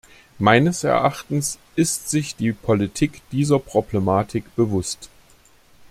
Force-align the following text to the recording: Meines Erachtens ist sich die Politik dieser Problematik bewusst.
Meines 0.39 0.83
Erachtens 0.83 1.59
ist 1.75 2.09
sich 2.09 2.35
die 2.35 2.53
Politik 2.53 3.21
dieser 3.31 3.59
Problematik 3.59 4.45
bewusst. 4.55 5.11